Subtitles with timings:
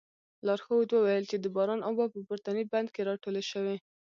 [0.45, 3.75] لارښود وویل چې د باران اوبه په پورتني بند کې راټولې شوې.